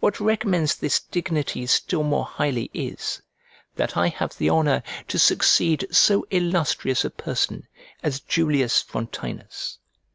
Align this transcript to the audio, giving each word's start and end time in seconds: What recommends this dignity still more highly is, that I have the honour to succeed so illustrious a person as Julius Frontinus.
What 0.00 0.18
recommends 0.18 0.74
this 0.74 0.98
dignity 0.98 1.66
still 1.66 2.02
more 2.02 2.24
highly 2.24 2.70
is, 2.72 3.20
that 3.76 3.98
I 3.98 4.08
have 4.08 4.34
the 4.38 4.48
honour 4.48 4.82
to 5.08 5.18
succeed 5.18 5.86
so 5.90 6.26
illustrious 6.30 7.04
a 7.04 7.10
person 7.10 7.68
as 8.02 8.20
Julius 8.20 8.80
Frontinus. 8.80 9.76